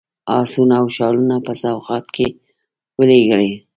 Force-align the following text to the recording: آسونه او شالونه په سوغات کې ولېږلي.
آسونه 0.39 0.75
او 0.81 0.87
شالونه 0.95 1.37
په 1.45 1.53
سوغات 1.61 2.05
کې 2.15 2.27
ولېږلي. 2.97 3.51